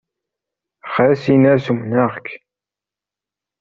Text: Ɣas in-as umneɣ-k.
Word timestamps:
Ɣas 0.93 1.23
in-as 1.33 1.65
umneɣ-k. 1.71 2.25